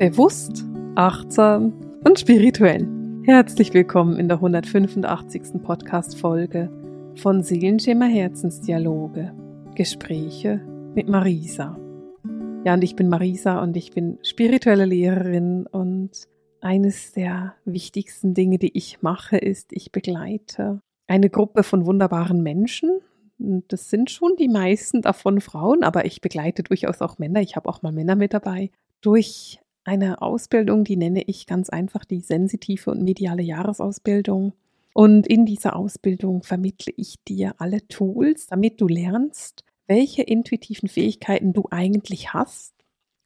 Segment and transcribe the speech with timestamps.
[0.00, 1.74] Bewusst, achtsam
[2.06, 2.88] und spirituell.
[3.24, 5.62] Herzlich willkommen in der 185.
[5.62, 6.70] Podcast-Folge
[7.16, 9.34] von Seelenschimmer Herzensdialoge.
[9.74, 10.62] Gespräche
[10.94, 11.78] mit Marisa.
[12.64, 16.12] Ja, und ich bin Marisa und ich bin spirituelle Lehrerin und
[16.62, 23.00] eines der wichtigsten Dinge, die ich mache, ist, ich begleite eine Gruppe von wunderbaren Menschen.
[23.36, 27.42] Das sind schon die meisten davon Frauen, aber ich begleite durchaus auch Männer.
[27.42, 28.70] Ich habe auch mal Männer mit dabei.
[29.02, 34.52] Durch eine Ausbildung, die nenne ich ganz einfach die sensitive und mediale Jahresausbildung.
[34.92, 41.52] Und in dieser Ausbildung vermittle ich dir alle Tools, damit du lernst, welche intuitiven Fähigkeiten
[41.52, 42.74] du eigentlich hast.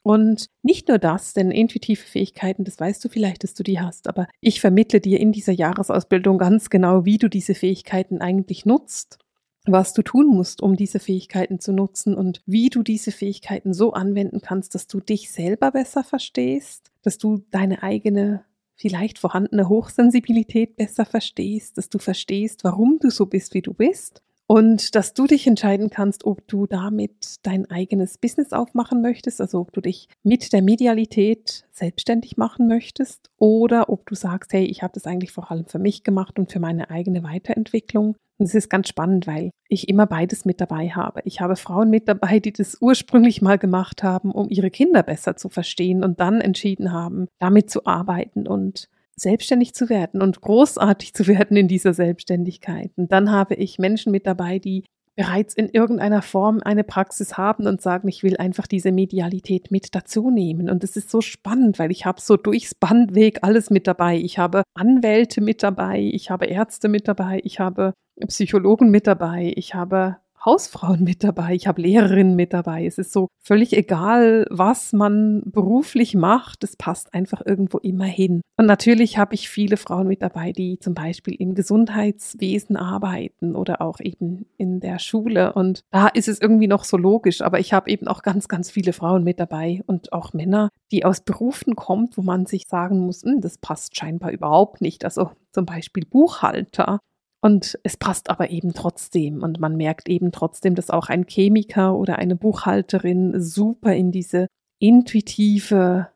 [0.03, 4.07] Und nicht nur das, denn intuitive Fähigkeiten, das weißt du vielleicht, dass du die hast,
[4.07, 9.24] aber ich vermittle dir in dieser Jahresausbildung ganz genau, wie du diese Fähigkeiten eigentlich nutzt
[9.67, 13.93] was du tun musst, um diese Fähigkeiten zu nutzen und wie du diese Fähigkeiten so
[13.93, 18.45] anwenden kannst, dass du dich selber besser verstehst, dass du deine eigene
[18.77, 24.24] vielleicht vorhandene Hochsensibilität besser verstehst, dass du verstehst, warum du so bist, wie du bist
[24.47, 29.61] und dass du dich entscheiden kannst, ob du damit dein eigenes Business aufmachen möchtest, also
[29.61, 34.83] ob du dich mit der Medialität selbstständig machen möchtest oder ob du sagst, hey, ich
[34.83, 38.55] habe das eigentlich vor allem für mich gemacht und für meine eigene Weiterentwicklung und es
[38.55, 41.21] ist ganz spannend, weil ich immer beides mit dabei habe.
[41.25, 45.37] Ich habe Frauen mit dabei, die das ursprünglich mal gemacht haben, um ihre Kinder besser
[45.37, 51.15] zu verstehen und dann entschieden haben, damit zu arbeiten und selbstständig zu werden und großartig
[51.15, 52.91] zu werden in dieser Selbstständigkeit.
[52.97, 54.85] Und dann habe ich Menschen mit dabei, die
[55.17, 59.95] bereits in irgendeiner Form eine Praxis haben und sagen, ich will einfach diese Medialität mit
[59.95, 60.69] dazu nehmen.
[60.69, 64.17] Und es ist so spannend, weil ich habe so durchs Bandweg alles mit dabei.
[64.17, 67.95] Ich habe Anwälte mit dabei, ich habe Ärzte mit dabei, ich habe
[68.27, 72.87] Psychologen mit dabei, ich habe Hausfrauen mit dabei, ich habe Lehrerinnen mit dabei.
[72.87, 78.43] Es ist so völlig egal, was man beruflich macht, es passt einfach irgendwo immer hin.
[78.57, 83.81] Und natürlich habe ich viele Frauen mit dabei, die zum Beispiel im Gesundheitswesen arbeiten oder
[83.81, 85.53] auch eben in der Schule.
[85.55, 88.71] Und da ist es irgendwie noch so logisch, aber ich habe eben auch ganz, ganz
[88.71, 93.01] viele Frauen mit dabei und auch Männer, die aus Berufen kommt, wo man sich sagen
[93.01, 95.05] muss, hm, das passt scheinbar überhaupt nicht.
[95.05, 97.01] Also zum Beispiel Buchhalter
[97.45, 99.43] und es passt aber eben trotzdem.
[99.43, 104.47] Und man merkt eben trotzdem, dass auch ein Chemiker oder eine Buchhalterin super in diese
[104.79, 106.09] intuitive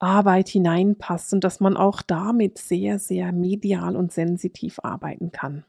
[0.00, 5.64] Arbeit hineinpasst und dass man auch damit sehr, sehr medial und sensitiv arbeiten kann.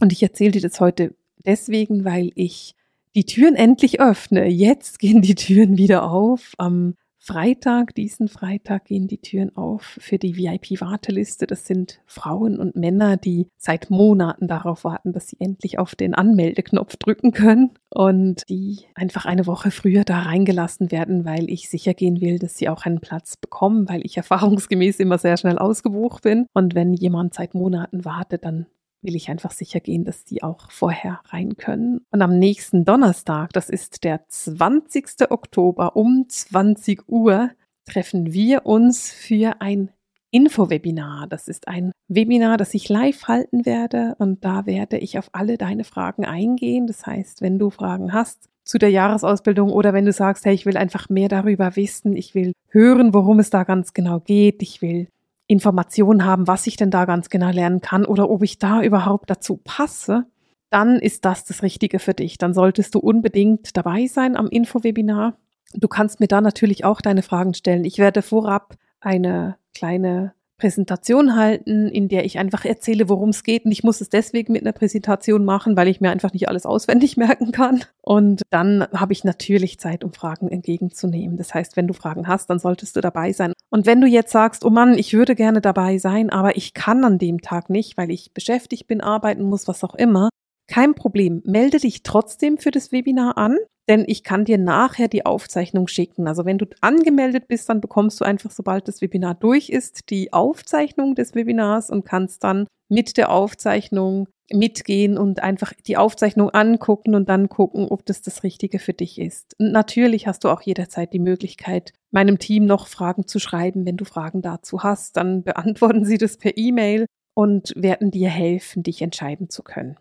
[0.00, 1.14] Und ich erzähle dir das heute
[1.44, 2.74] deswegen, weil ich
[3.14, 4.48] die Türen endlich öffne.
[4.48, 6.54] Jetzt gehen die Türen wieder auf.
[6.56, 11.46] Am Freitag, diesen Freitag gehen die Türen auf für die VIP-Warteliste.
[11.46, 16.14] Das sind Frauen und Männer, die seit Monaten darauf warten, dass sie endlich auf den
[16.14, 21.92] Anmeldeknopf drücken können und die einfach eine Woche früher da reingelassen werden, weil ich sicher
[21.92, 26.22] gehen will, dass sie auch einen Platz bekommen, weil ich erfahrungsgemäß immer sehr schnell ausgebucht
[26.22, 26.46] bin.
[26.54, 28.64] Und wenn jemand seit Monaten wartet, dann
[29.02, 32.00] will ich einfach sicher gehen, dass die auch vorher rein können.
[32.10, 35.30] Und am nächsten Donnerstag, das ist der 20.
[35.30, 37.50] Oktober um 20 Uhr,
[37.86, 39.90] treffen wir uns für ein
[40.30, 41.26] Infowebinar.
[41.26, 45.58] Das ist ein Webinar, das ich live halten werde und da werde ich auf alle
[45.58, 46.86] deine Fragen eingehen.
[46.86, 50.66] Das heißt, wenn du Fragen hast zu der Jahresausbildung oder wenn du sagst, hey, ich
[50.66, 54.82] will einfach mehr darüber wissen, ich will hören, worum es da ganz genau geht, ich
[54.82, 55.08] will
[55.50, 59.28] Informationen haben, was ich denn da ganz genau lernen kann oder ob ich da überhaupt
[59.28, 60.26] dazu passe,
[60.70, 62.38] dann ist das das Richtige für dich.
[62.38, 65.36] Dann solltest du unbedingt dabei sein am Infowebinar.
[65.74, 67.84] Du kannst mir da natürlich auch deine Fragen stellen.
[67.84, 73.64] Ich werde vorab eine kleine Präsentation halten, in der ich einfach erzähle, worum es geht.
[73.64, 76.66] Und ich muss es deswegen mit einer Präsentation machen, weil ich mir einfach nicht alles
[76.66, 77.82] auswendig merken kann.
[78.02, 81.36] Und dann habe ich natürlich Zeit, um Fragen entgegenzunehmen.
[81.36, 83.52] Das heißt, wenn du Fragen hast, dann solltest du dabei sein.
[83.70, 87.04] Und wenn du jetzt sagst, oh Mann, ich würde gerne dabei sein, aber ich kann
[87.04, 90.28] an dem Tag nicht, weil ich beschäftigt bin, arbeiten muss, was auch immer,
[90.70, 91.42] kein Problem.
[91.44, 93.58] Melde dich trotzdem für das Webinar an
[93.90, 96.28] denn ich kann dir nachher die Aufzeichnung schicken.
[96.28, 100.32] Also wenn du angemeldet bist, dann bekommst du einfach, sobald das Webinar durch ist, die
[100.32, 107.16] Aufzeichnung des Webinars und kannst dann mit der Aufzeichnung mitgehen und einfach die Aufzeichnung angucken
[107.16, 109.58] und dann gucken, ob das das Richtige für dich ist.
[109.58, 113.86] Und natürlich hast du auch jederzeit die Möglichkeit, meinem Team noch Fragen zu schreiben.
[113.86, 118.84] Wenn du Fragen dazu hast, dann beantworten sie das per E-Mail und werden dir helfen,
[118.84, 119.96] dich entscheiden zu können.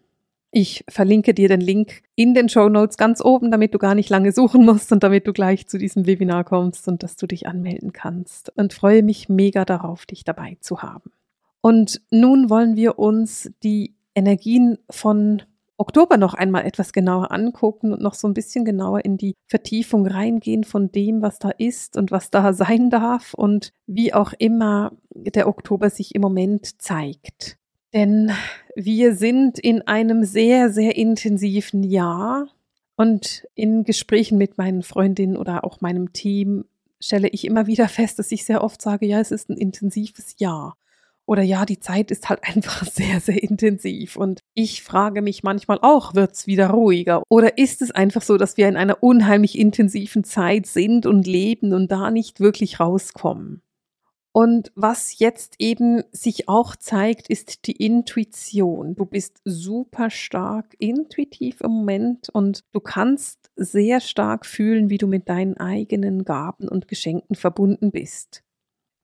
[0.51, 4.10] Ich verlinke dir den Link in den Show Notes ganz oben, damit du gar nicht
[4.10, 7.46] lange suchen musst und damit du gleich zu diesem Webinar kommst und dass du dich
[7.46, 8.51] anmelden kannst.
[8.57, 11.12] Und freue mich mega darauf, dich dabei zu haben.
[11.62, 15.44] Und nun wollen wir uns die Energien von
[15.78, 20.07] Oktober noch einmal etwas genauer angucken und noch so ein bisschen genauer in die Vertiefung
[20.07, 24.94] reingehen von dem, was da ist und was da sein darf und wie auch immer
[25.12, 27.59] der Oktober sich im Moment zeigt.
[27.94, 28.31] Denn
[28.75, 32.47] wir sind in einem sehr, sehr intensiven Jahr
[32.95, 36.65] und in Gesprächen mit meinen Freundinnen oder auch meinem Team
[37.00, 40.36] stelle ich immer wieder fest, dass ich sehr oft sage, ja, es ist ein intensives
[40.38, 40.75] Jahr.
[41.25, 44.18] Oder ja, die Zeit ist halt einfach sehr, sehr intensiv.
[44.18, 47.24] Und ich frage mich manchmal auch, wird's wieder ruhiger?
[47.30, 51.74] Oder ist es einfach so, dass wir in einer unheimlich intensiven Zeit sind und leben
[51.74, 53.62] und da nicht wirklich rauskommen?
[54.39, 58.95] Und was jetzt eben sich auch zeigt, ist die Intuition.
[58.95, 65.07] Du bist super stark intuitiv im Moment und du kannst sehr stark fühlen, wie du
[65.07, 68.41] mit deinen eigenen Gaben und Geschenken verbunden bist.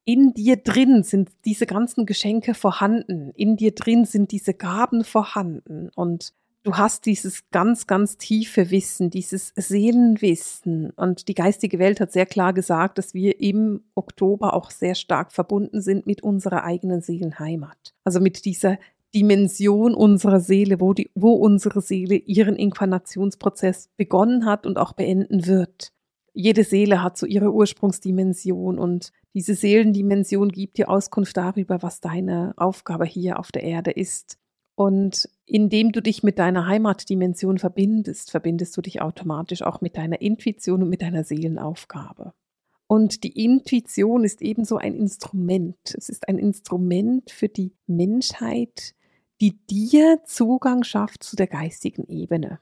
[0.05, 3.31] In dir drin sind diese ganzen Geschenke vorhanden.
[3.35, 5.89] In dir drin sind diese Gaben vorhanden.
[5.97, 6.33] Und
[6.65, 10.89] du hast dieses ganz, ganz tiefe Wissen, dieses Seelenwissen.
[10.91, 15.31] Und die geistige Welt hat sehr klar gesagt, dass wir im Oktober auch sehr stark
[15.31, 17.93] verbunden sind mit unserer eigenen Seelenheimat.
[18.03, 18.77] Also mit dieser
[19.13, 25.45] Dimension unserer Seele, wo, die, wo unsere Seele ihren Inkarnationsprozess begonnen hat und auch beenden
[25.45, 25.93] wird.
[26.33, 32.53] Jede Seele hat so ihre Ursprungsdimension und diese Seelendimension gibt dir Auskunft darüber, was deine
[32.57, 34.37] Aufgabe hier auf der Erde ist.
[34.75, 40.21] Und indem du dich mit deiner Heimatdimension verbindest, verbindest du dich automatisch auch mit deiner
[40.21, 42.33] Intuition und mit deiner Seelenaufgabe.
[42.87, 45.95] Und die Intuition ist ebenso ein Instrument.
[45.97, 48.93] Es ist ein Instrument für die Menschheit,
[49.41, 52.59] die dir Zugang schafft zu der geistigen Ebene.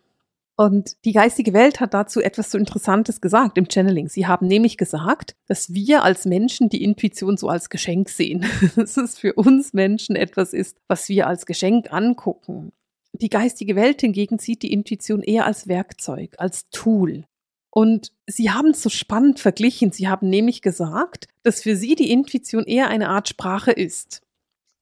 [0.55, 4.07] Und die geistige Welt hat dazu etwas so Interessantes gesagt im Channeling.
[4.07, 8.45] Sie haben nämlich gesagt, dass wir als Menschen die Intuition so als Geschenk sehen.
[8.75, 12.71] dass es für uns Menschen etwas ist, was wir als Geschenk angucken.
[13.13, 17.25] Die geistige Welt hingegen sieht die Intuition eher als Werkzeug, als Tool.
[17.71, 19.91] Und sie haben es so spannend verglichen.
[19.91, 24.21] Sie haben nämlich gesagt, dass für sie die Intuition eher eine Art Sprache ist.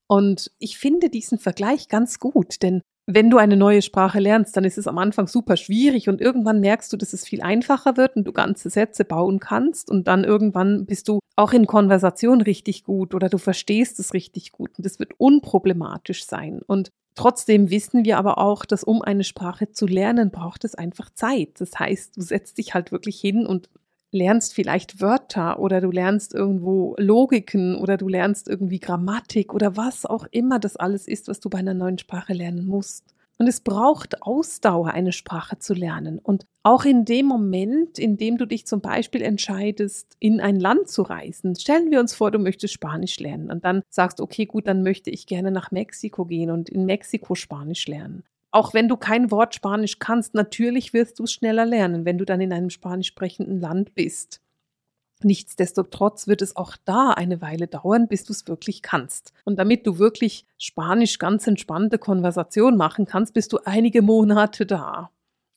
[0.07, 2.81] Und ich finde diesen Vergleich ganz gut, denn
[3.13, 6.60] wenn du eine neue Sprache lernst, dann ist es am Anfang super schwierig und irgendwann
[6.60, 10.24] merkst du, dass es viel einfacher wird und du ganze Sätze bauen kannst und dann
[10.24, 14.86] irgendwann bist du auch in Konversation richtig gut oder du verstehst es richtig gut und
[14.86, 16.62] es wird unproblematisch sein.
[16.66, 21.10] Und trotzdem wissen wir aber auch, dass um eine Sprache zu lernen, braucht es einfach
[21.10, 21.60] Zeit.
[21.60, 23.69] Das heißt, du setzt dich halt wirklich hin und
[24.12, 30.06] lernst vielleicht Wörter oder du lernst irgendwo Logiken oder du lernst irgendwie Grammatik oder was
[30.06, 33.16] auch immer das alles ist, was du bei einer neuen Sprache lernen musst.
[33.38, 36.19] Und es braucht Ausdauer, eine Sprache zu lernen.
[36.19, 40.90] Und auch in dem Moment, in dem du dich zum Beispiel entscheidest, in ein Land
[40.90, 44.68] zu reisen, stellen wir uns vor, du möchtest Spanisch lernen und dann sagst, okay, gut,
[44.68, 48.98] dann möchte ich gerne nach Mexiko gehen und in Mexiko Spanisch lernen auch wenn du
[48.98, 52.69] kein Wort Spanisch kannst, natürlich wirst du es schneller lernen, wenn du dann in einem
[52.69, 54.42] spanisch sprechenden Land bist.
[55.24, 59.33] Nichtsdestotrotz wird es auch da eine Weile dauern, bis du es wirklich kannst.
[59.45, 65.12] Und damit du wirklich Spanisch ganz entspannte Konversation machen kannst, bist du einige Monate da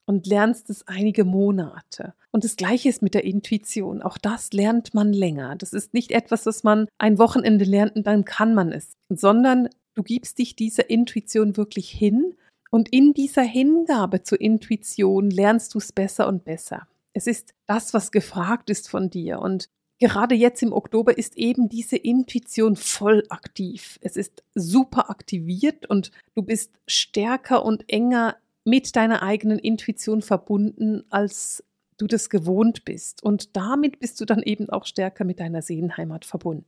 [0.07, 2.15] und lernst es einige Monate.
[2.31, 4.03] Und das Gleiche ist mit der Intuition.
[4.03, 5.57] Auch das lernt man länger.
[5.57, 9.69] Das ist nicht etwas, was man ein Wochenende lernt und dann kann man es, sondern
[9.95, 12.35] du gibst dich dieser Intuition wirklich hin
[12.71, 16.89] und in dieser Hingabe zur Intuition lernst du es besser und besser.
[17.13, 19.39] Es ist das, was gefragt ist von dir.
[19.39, 19.69] Und
[20.01, 23.99] gerade jetzt im Oktober ist eben diese Intuition voll aktiv.
[24.03, 31.05] Es ist super aktiviert und du bist stärker und enger mit deiner eigenen Intuition verbunden,
[31.11, 31.63] als
[31.97, 33.23] du das gewohnt bist.
[33.23, 36.67] Und damit bist du dann eben auch stärker mit deiner Seelenheimat verbunden.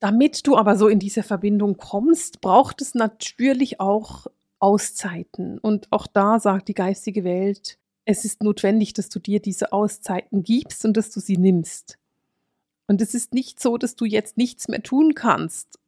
[0.00, 4.26] Damit du aber so in diese Verbindung kommst, braucht es natürlich auch
[4.62, 5.58] Auszeiten.
[5.58, 10.42] Und auch da sagt die geistige Welt, es ist notwendig, dass du dir diese Auszeiten
[10.42, 11.98] gibst und dass du sie nimmst.
[12.86, 15.78] Und es ist nicht so, dass du jetzt nichts mehr tun kannst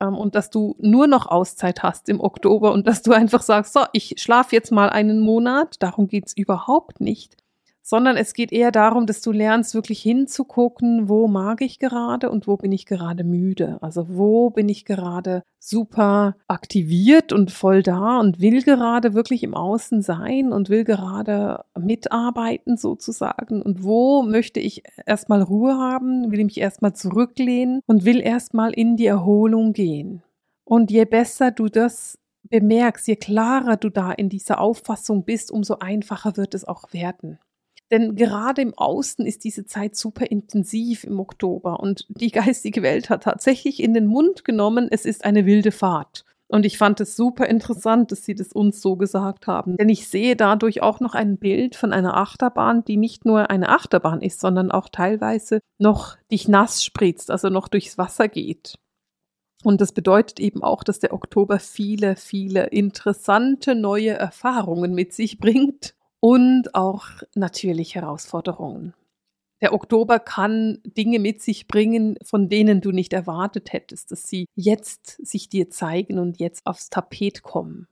[0.00, 3.72] ähm, und dass du nur noch Auszeit hast im Oktober und dass du einfach sagst,
[3.72, 5.82] so, ich schlafe jetzt mal einen Monat.
[5.82, 7.41] Darum geht es überhaupt nicht
[7.82, 12.46] sondern es geht eher darum, dass du lernst, wirklich hinzugucken, wo mag ich gerade und
[12.46, 13.78] wo bin ich gerade müde.
[13.80, 19.54] Also wo bin ich gerade super aktiviert und voll da und will gerade wirklich im
[19.54, 23.60] Außen sein und will gerade mitarbeiten sozusagen.
[23.60, 28.72] Und wo möchte ich erstmal Ruhe haben, will ich mich erstmal zurücklehnen und will erstmal
[28.72, 30.22] in die Erholung gehen.
[30.64, 35.78] Und je besser du das bemerkst, je klarer du da in dieser Auffassung bist, umso
[35.78, 37.38] einfacher wird es auch werden.
[37.92, 43.10] Denn gerade im Außen ist diese Zeit super intensiv im Oktober und die geistige Welt
[43.10, 46.24] hat tatsächlich in den Mund genommen, es ist eine wilde Fahrt.
[46.48, 49.76] Und ich fand es super interessant, dass sie das uns so gesagt haben.
[49.76, 53.68] Denn ich sehe dadurch auch noch ein Bild von einer Achterbahn, die nicht nur eine
[53.68, 58.74] Achterbahn ist, sondern auch teilweise noch dich nass spritzt, also noch durchs Wasser geht.
[59.64, 65.38] Und das bedeutet eben auch, dass der Oktober viele, viele interessante neue Erfahrungen mit sich
[65.38, 68.94] bringt und auch natürlich Herausforderungen.
[69.60, 74.46] Der Oktober kann Dinge mit sich bringen, von denen du nicht erwartet hättest, dass sie
[74.54, 77.88] jetzt sich dir zeigen und jetzt aufs Tapet kommen.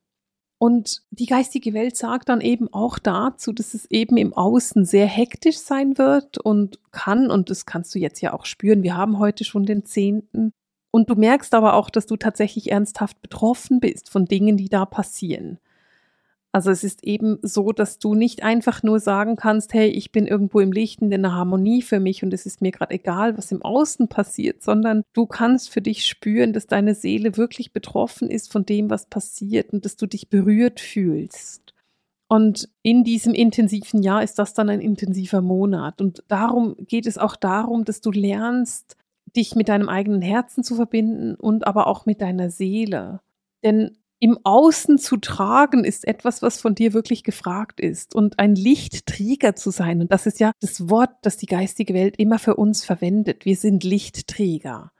[0.58, 5.06] Und die geistige Welt sagt dann eben auch dazu, dass es eben im Außen sehr
[5.06, 9.18] hektisch sein wird und kann, und das kannst du jetzt ja auch spüren, wir haben
[9.18, 10.52] heute schon den zehnten,
[10.92, 14.84] und du merkst aber auch, dass du tatsächlich ernsthaft betroffen bist von Dingen, die da
[14.84, 15.58] passieren.
[16.52, 20.26] Also es ist eben so, dass du nicht einfach nur sagen kannst, hey, ich bin
[20.26, 23.52] irgendwo im Licht in der Harmonie für mich und es ist mir gerade egal, was
[23.52, 28.50] im Außen passiert, sondern du kannst für dich spüren, dass deine Seele wirklich betroffen ist
[28.50, 31.72] von dem, was passiert und dass du dich berührt fühlst.
[32.26, 36.00] Und in diesem intensiven Jahr ist das dann ein intensiver Monat.
[36.00, 38.96] Und darum geht es auch darum, dass du lernst,
[39.36, 43.20] dich mit deinem eigenen Herzen zu verbinden und aber auch mit deiner Seele.
[43.64, 48.54] Denn im Außen zu tragen ist etwas, was von dir wirklich gefragt ist und ein
[48.54, 50.02] Lichtträger zu sein.
[50.02, 53.46] Und das ist ja das Wort, das die geistige Welt immer für uns verwendet.
[53.46, 54.92] Wir sind Lichtträger.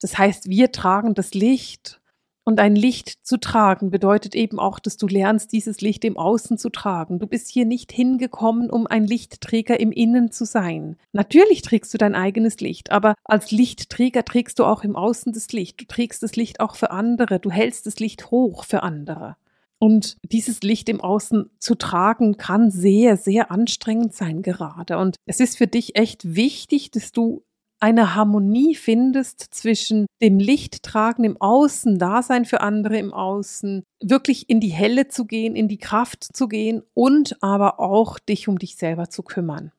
[0.00, 2.00] Das heißt, wir tragen das Licht
[2.44, 6.58] und ein Licht zu tragen bedeutet eben auch, dass du lernst, dieses Licht im Außen
[6.58, 7.18] zu tragen.
[7.18, 10.96] Du bist hier nicht hingekommen, um ein Lichtträger im Innen zu sein.
[11.12, 15.52] Natürlich trägst du dein eigenes Licht, aber als Lichtträger trägst du auch im Außen das
[15.52, 15.80] Licht.
[15.80, 17.40] Du trägst das Licht auch für andere.
[17.40, 19.36] Du hältst das Licht hoch für andere.
[19.78, 24.98] Und dieses Licht im Außen zu tragen, kann sehr, sehr anstrengend sein gerade.
[24.98, 27.42] Und es ist für dich echt wichtig, dass du
[27.84, 34.58] eine Harmonie findest zwischen dem Lichttragen im Außen, Dasein für andere im Außen, wirklich in
[34.58, 38.76] die Helle zu gehen, in die Kraft zu gehen und aber auch dich um dich
[38.76, 39.70] selber zu kümmern.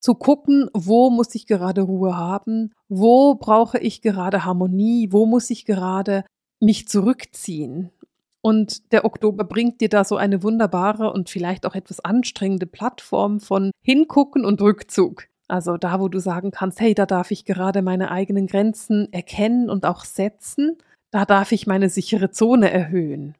[0.00, 5.48] Zu gucken, wo muss ich gerade Ruhe haben, wo brauche ich gerade Harmonie, wo muss
[5.48, 6.26] ich gerade
[6.60, 7.90] mich zurückziehen.
[8.42, 13.40] Und der Oktober bringt dir da so eine wunderbare und vielleicht auch etwas anstrengende Plattform
[13.40, 15.28] von Hingucken und Rückzug.
[15.48, 19.70] Also da, wo du sagen kannst, hey, da darf ich gerade meine eigenen Grenzen erkennen
[19.70, 20.76] und auch setzen,
[21.10, 23.34] da darf ich meine sichere Zone erhöhen.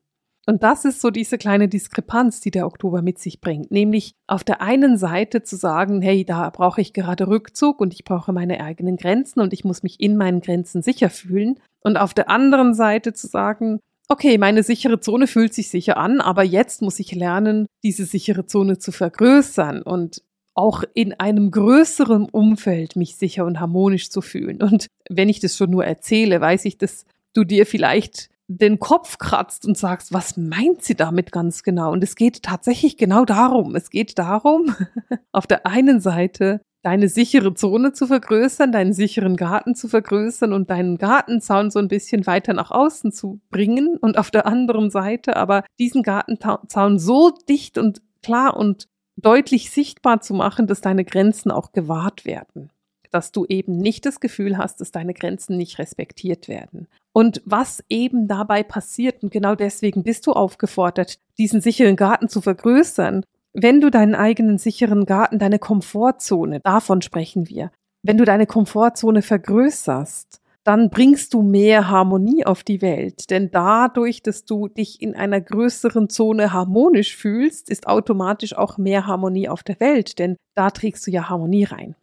[0.48, 3.72] Und das ist so diese kleine Diskrepanz, die der Oktober mit sich bringt.
[3.72, 8.04] Nämlich auf der einen Seite zu sagen, hey, da brauche ich gerade Rückzug und ich
[8.04, 11.58] brauche meine eigenen Grenzen und ich muss mich in meinen Grenzen sicher fühlen.
[11.80, 16.20] Und auf der anderen Seite zu sagen, okay, meine sichere Zone fühlt sich sicher an,
[16.20, 20.22] aber jetzt muss ich lernen, diese sichere Zone zu vergrößern und
[20.56, 24.62] auch in einem größeren Umfeld mich sicher und harmonisch zu fühlen.
[24.62, 29.18] Und wenn ich das schon nur erzähle, weiß ich, dass du dir vielleicht den Kopf
[29.18, 31.92] kratzt und sagst, was meint sie damit ganz genau?
[31.92, 33.74] Und es geht tatsächlich genau darum.
[33.74, 34.74] Es geht darum,
[35.32, 40.70] auf der einen Seite deine sichere Zone zu vergrößern, deinen sicheren Garten zu vergrößern und
[40.70, 45.36] deinen Gartenzaun so ein bisschen weiter nach außen zu bringen und auf der anderen Seite
[45.36, 48.86] aber diesen Gartenzaun so dicht und klar und
[49.16, 52.70] deutlich sichtbar zu machen, dass deine Grenzen auch gewahrt werden.
[53.10, 56.86] Dass du eben nicht das Gefühl hast, dass deine Grenzen nicht respektiert werden.
[57.12, 62.40] Und was eben dabei passiert, und genau deswegen bist du aufgefordert, diesen sicheren Garten zu
[62.40, 67.70] vergrößern, wenn du deinen eigenen sicheren Garten, deine Komfortzone, davon sprechen wir,
[68.02, 73.30] wenn du deine Komfortzone vergrößerst, dann bringst du mehr Harmonie auf die Welt.
[73.30, 79.06] Denn dadurch, dass du dich in einer größeren Zone harmonisch fühlst, ist automatisch auch mehr
[79.06, 81.94] Harmonie auf der Welt, denn da trägst du ja Harmonie rein.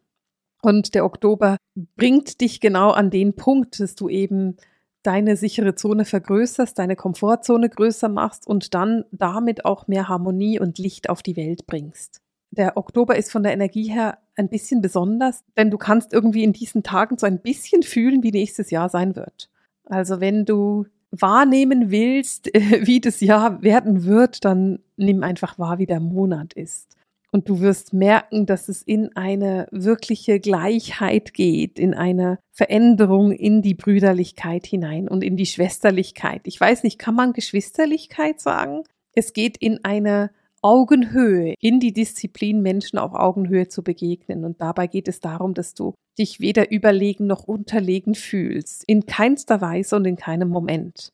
[0.62, 1.58] Und der Oktober
[1.98, 4.56] bringt dich genau an den Punkt, dass du eben
[5.04, 10.78] deine sichere Zone vergrößerst, deine Komfortzone größer machst und dann damit auch mehr Harmonie und
[10.78, 12.23] Licht auf die Welt bringst.
[12.56, 16.54] Der Oktober ist von der Energie her ein bisschen besonders, denn du kannst irgendwie in
[16.54, 19.50] diesen Tagen so ein bisschen fühlen, wie nächstes Jahr sein wird.
[19.86, 25.88] Also wenn du wahrnehmen willst, wie das Jahr werden wird, dann nimm einfach wahr, wie
[25.88, 26.96] der Monat ist.
[27.32, 33.64] Und du wirst merken, dass es in eine wirkliche Gleichheit geht, in eine Veränderung in
[33.64, 36.42] die Brüderlichkeit hinein und in die Schwesterlichkeit.
[36.46, 38.84] Ich weiß nicht, kann man Geschwisterlichkeit sagen?
[39.16, 40.30] Es geht in eine
[40.64, 44.46] Augenhöhe, in die Disziplin, Menschen auf Augenhöhe zu begegnen.
[44.46, 48.84] Und dabei geht es darum, dass du dich weder überlegen noch unterlegen fühlst.
[48.88, 51.12] In keinster Weise und in keinem Moment.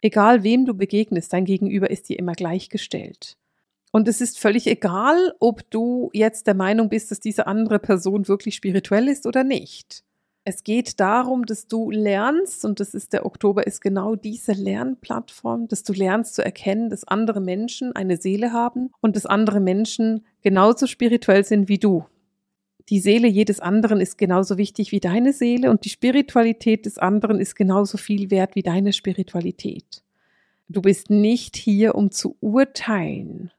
[0.00, 3.36] Egal wem du begegnest, dein Gegenüber ist dir immer gleichgestellt.
[3.90, 8.28] Und es ist völlig egal, ob du jetzt der Meinung bist, dass diese andere Person
[8.28, 10.04] wirklich spirituell ist oder nicht.
[10.46, 15.68] Es geht darum, dass du lernst, und das ist der Oktober, ist genau diese Lernplattform,
[15.68, 20.26] dass du lernst zu erkennen, dass andere Menschen eine Seele haben und dass andere Menschen
[20.42, 22.04] genauso spirituell sind wie du.
[22.90, 27.40] Die Seele jedes anderen ist genauso wichtig wie deine Seele und die Spiritualität des anderen
[27.40, 30.02] ist genauso viel wert wie deine Spiritualität.
[30.68, 33.50] Du bist nicht hier, um zu urteilen.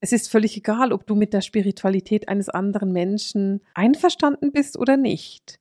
[0.00, 4.96] Es ist völlig egal, ob du mit der Spiritualität eines anderen Menschen einverstanden bist oder
[4.96, 5.59] nicht.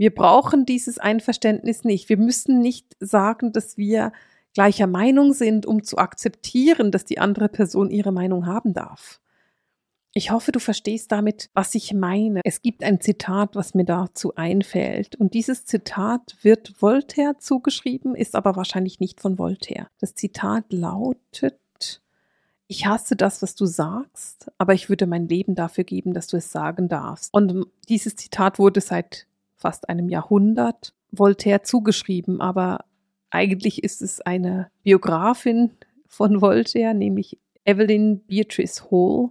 [0.00, 2.08] Wir brauchen dieses Einverständnis nicht.
[2.08, 4.12] Wir müssen nicht sagen, dass wir
[4.54, 9.20] gleicher Meinung sind, um zu akzeptieren, dass die andere Person ihre Meinung haben darf.
[10.14, 12.40] Ich hoffe, du verstehst damit, was ich meine.
[12.44, 15.16] Es gibt ein Zitat, was mir dazu einfällt.
[15.16, 19.88] Und dieses Zitat wird Voltaire zugeschrieben, ist aber wahrscheinlich nicht von Voltaire.
[19.98, 21.58] Das Zitat lautet,
[22.68, 26.38] ich hasse das, was du sagst, aber ich würde mein Leben dafür geben, dass du
[26.38, 27.34] es sagen darfst.
[27.34, 29.26] Und dieses Zitat wurde seit
[29.60, 32.84] fast einem Jahrhundert Voltaire zugeschrieben, aber
[33.30, 35.70] eigentlich ist es eine Biografin
[36.08, 39.30] von Voltaire, nämlich Evelyn Beatrice Hall,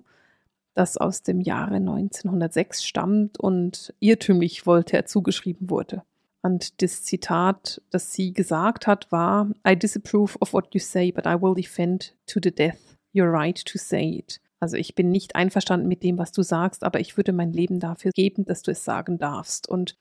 [0.76, 6.04] das aus dem Jahre 1906 stammt und irrtümlich Voltaire zugeschrieben wurde.
[6.42, 11.26] Und das Zitat, das sie gesagt hat, war, I disapprove of what you say, but
[11.26, 12.78] I will defend to the death
[13.14, 14.40] your right to say it.
[14.62, 17.80] Also ich bin nicht einverstanden mit dem, was du sagst, aber ich würde mein Leben
[17.80, 19.68] dafür geben, dass du es sagen darfst.
[19.68, 19.98] Und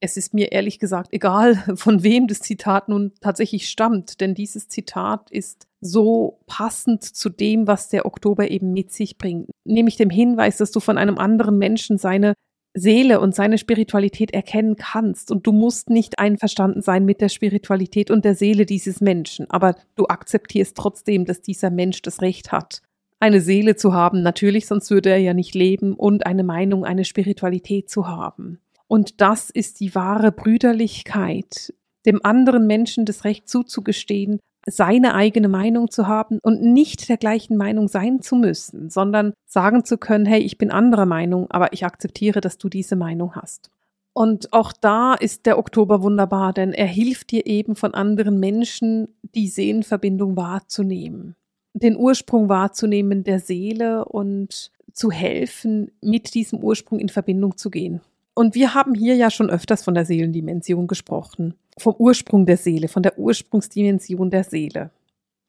[0.00, 4.68] es ist mir ehrlich gesagt egal, von wem das Zitat nun tatsächlich stammt, denn dieses
[4.68, 9.50] Zitat ist so passend zu dem, was der Oktober eben mit sich bringt.
[9.64, 12.34] Nämlich dem Hinweis, dass du von einem anderen Menschen seine
[12.76, 15.30] Seele und seine Spiritualität erkennen kannst.
[15.30, 19.76] Und du musst nicht einverstanden sein mit der Spiritualität und der Seele dieses Menschen, aber
[19.94, 22.82] du akzeptierst trotzdem, dass dieser Mensch das Recht hat,
[23.20, 27.04] eine Seele zu haben, natürlich, sonst würde er ja nicht leben, und eine Meinung, eine
[27.04, 28.58] Spiritualität zu haben.
[28.88, 31.74] Und das ist die wahre Brüderlichkeit,
[32.06, 37.56] dem anderen Menschen das Recht zuzugestehen, seine eigene Meinung zu haben und nicht der gleichen
[37.56, 41.84] Meinung sein zu müssen, sondern sagen zu können, hey, ich bin anderer Meinung, aber ich
[41.84, 43.70] akzeptiere, dass du diese Meinung hast.
[44.14, 49.08] Und auch da ist der Oktober wunderbar, denn er hilft dir eben von anderen Menschen,
[49.34, 51.34] die Seelenverbindung wahrzunehmen,
[51.74, 58.00] den Ursprung wahrzunehmen der Seele und zu helfen, mit diesem Ursprung in Verbindung zu gehen.
[58.34, 62.88] Und wir haben hier ja schon öfters von der Seelendimension gesprochen, vom Ursprung der Seele,
[62.88, 64.90] von der Ursprungsdimension der Seele.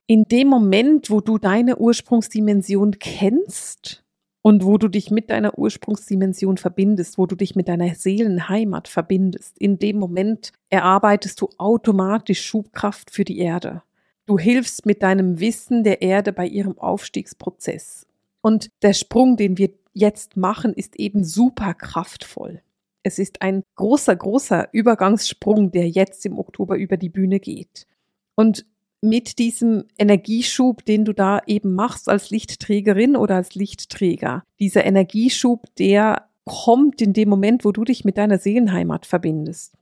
[0.07, 4.03] In dem Moment, wo du deine Ursprungsdimension kennst
[4.43, 9.57] und wo du dich mit deiner Ursprungsdimension verbindest, wo du dich mit deiner Seelenheimat verbindest,
[9.57, 13.81] in dem Moment erarbeitest du automatisch Schubkraft für die Erde.
[14.27, 18.05] Du hilfst mit deinem Wissen der Erde bei ihrem Aufstiegsprozess.
[18.41, 22.61] Und der Sprung, den wir jetzt machen, ist eben super kraftvoll.
[23.05, 27.85] Es ist ein großer, großer Übergangssprung, der jetzt im Oktober über die Bühne geht.
[28.33, 28.65] Und
[28.99, 35.67] mit diesem Energieschub, den du da eben machst als Lichtträgerin oder als Lichtträger, dieser Energieschub,
[35.75, 39.75] der kommt in dem Moment, wo du dich mit deiner Seelenheimat verbindest.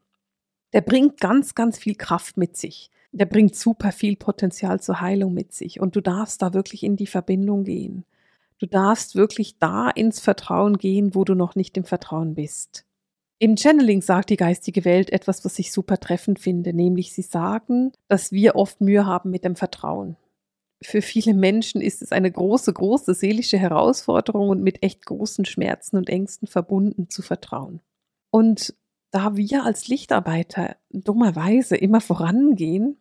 [0.74, 2.92] Der bringt ganz, ganz viel Kraft mit sich.
[3.14, 5.80] Der bringt super viel Potenzial zur Heilung mit sich.
[5.80, 8.04] Und du darfst da wirklich in die Verbindung gehen.
[8.60, 12.86] Du darfst wirklich da ins Vertrauen gehen, wo du noch nicht im Vertrauen bist.
[13.40, 17.92] Im Channeling sagt die geistige Welt etwas, was ich super treffend finde, nämlich sie sagen,
[18.08, 20.16] dass wir oft Mühe haben mit dem Vertrauen.
[20.82, 25.98] Für viele Menschen ist es eine große, große seelische Herausforderung und mit echt großen Schmerzen
[25.98, 27.82] und Ängsten verbunden zu vertrauen.
[28.30, 28.76] Und
[29.12, 32.98] da wir als Lichtarbeiter dummerweise immer vorangehen,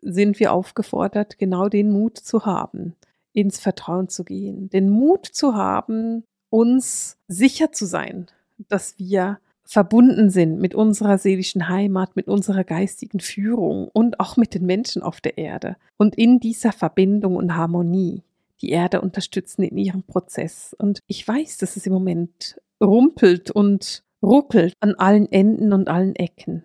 [0.00, 2.94] sind wir aufgefordert, genau den Mut zu haben,
[3.32, 8.26] ins Vertrauen zu gehen, den Mut zu haben, uns sicher zu sein,
[8.68, 14.54] dass wir verbunden sind mit unserer seelischen Heimat, mit unserer geistigen Führung und auch mit
[14.54, 15.76] den Menschen auf der Erde.
[15.98, 18.22] Und in dieser Verbindung und Harmonie
[18.62, 20.74] die Erde unterstützen in ihrem Prozess.
[20.78, 26.16] Und ich weiß, dass es im Moment rumpelt und ruckelt an allen Enden und allen
[26.16, 26.64] Ecken.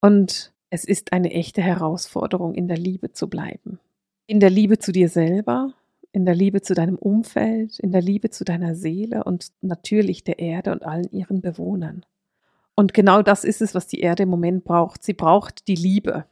[0.00, 3.78] Und es ist eine echte Herausforderung, in der Liebe zu bleiben.
[4.26, 5.74] In der Liebe zu dir selber,
[6.10, 10.40] in der Liebe zu deinem Umfeld, in der Liebe zu deiner Seele und natürlich der
[10.40, 12.04] Erde und allen ihren Bewohnern.
[12.76, 15.02] Und genau das ist es, was die Erde im Moment braucht.
[15.02, 16.26] Sie braucht die Liebe.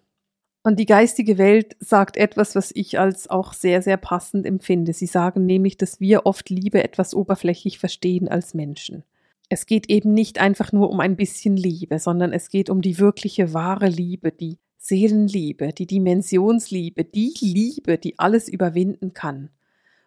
[0.63, 4.93] Und die geistige Welt sagt etwas, was ich als auch sehr, sehr passend empfinde.
[4.93, 9.05] Sie sagen nämlich, dass wir oft Liebe etwas oberflächlich verstehen als Menschen.
[9.49, 12.99] Es geht eben nicht einfach nur um ein bisschen Liebe, sondern es geht um die
[12.99, 19.51] wirkliche wahre Liebe, die Seelenliebe, die Dimensionsliebe, die Liebe, die alles überwinden kann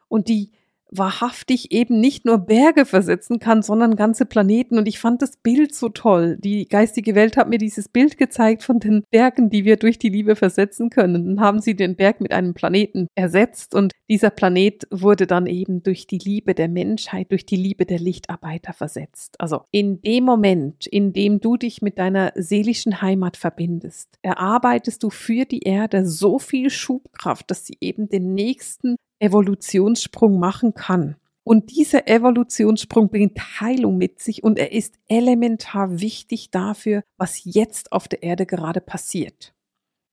[0.08, 0.52] und die
[0.92, 4.78] wahrhaftig eben nicht nur Berge versetzen kann, sondern ganze Planeten.
[4.78, 6.38] Und ich fand das Bild so toll.
[6.40, 10.10] Die geistige Welt hat mir dieses Bild gezeigt von den Bergen, die wir durch die
[10.10, 11.36] Liebe versetzen können.
[11.36, 15.84] Dann haben sie den Berg mit einem Planeten ersetzt und dieser Planet wurde dann eben
[15.84, 19.36] durch die Liebe der Menschheit, durch die Liebe der Lichtarbeiter versetzt.
[19.40, 25.10] Also in dem Moment, in dem du dich mit deiner seelischen Heimat verbindest, erarbeitest du
[25.10, 31.16] für die Erde so viel Schubkraft, dass sie eben den nächsten Evolutionssprung machen kann.
[31.44, 37.94] Und dieser Evolutionssprung bringt Heilung mit sich und er ist elementar wichtig dafür, was jetzt
[37.94, 39.54] auf der Erde gerade passiert.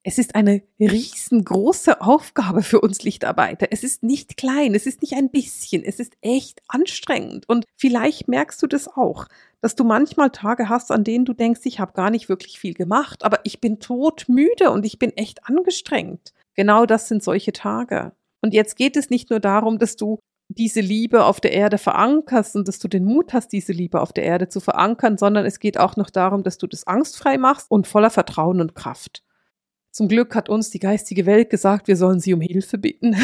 [0.07, 3.69] Es ist eine riesengroße Aufgabe für uns Lichtarbeiter.
[3.71, 7.49] Es ist nicht klein, es ist nicht ein bisschen, es ist echt anstrengend.
[7.49, 9.27] Und vielleicht merkst du das auch,
[9.63, 12.75] dass du manchmal Tage hast, an denen du denkst, ich habe gar nicht wirklich viel
[12.75, 16.35] gemacht, aber ich bin todmüde und ich bin echt angestrengt.
[16.55, 18.13] Genau das sind solche Tage.
[18.45, 22.57] Und jetzt geht es nicht nur darum, dass du diese Liebe auf der Erde verankerst
[22.57, 25.61] und dass du den Mut hast, diese Liebe auf der Erde zu verankern, sondern es
[25.61, 29.23] geht auch noch darum, dass du das angstfrei machst und voller Vertrauen und Kraft.
[29.93, 33.17] Zum Glück hat uns die geistige Welt gesagt, wir sollen sie um Hilfe bitten.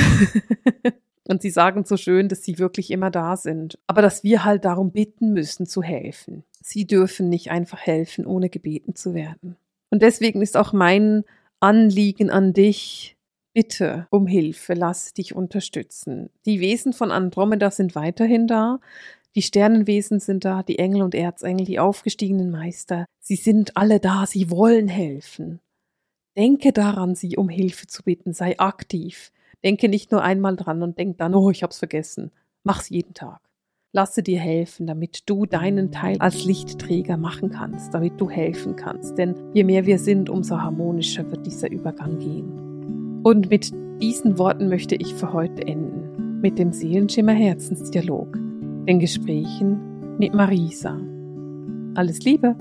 [1.28, 3.78] und sie sagen so schön, dass sie wirklich immer da sind.
[3.88, 6.44] Aber dass wir halt darum bitten müssen, zu helfen.
[6.62, 9.56] Sie dürfen nicht einfach helfen, ohne gebeten zu werden.
[9.90, 11.24] Und deswegen ist auch mein
[11.60, 13.18] Anliegen an dich,
[13.52, 16.30] Bitte um Hilfe, lass dich unterstützen.
[16.46, 18.78] Die Wesen von Andromeda sind weiterhin da.
[19.34, 23.06] Die Sternenwesen sind da, die Engel und Erzengel, die aufgestiegenen Meister.
[23.20, 25.60] Sie sind alle da, sie wollen helfen.
[26.36, 29.32] Denke daran, sie um Hilfe zu bitten, sei aktiv.
[29.64, 32.30] Denke nicht nur einmal dran und denk dann, oh, ich hab's vergessen.
[32.62, 33.40] Mach's jeden Tag.
[33.92, 39.18] Lasse dir helfen, damit du deinen Teil als Lichtträger machen kannst, damit du helfen kannst.
[39.18, 42.69] Denn je mehr wir sind, umso harmonischer wird dieser Übergang gehen.
[43.22, 46.40] Und mit diesen Worten möchte ich für heute enden.
[46.40, 48.32] Mit dem Seelenschimmer Herzensdialog.
[48.86, 50.98] Den Gesprächen mit Marisa.
[51.94, 52.56] Alles Liebe!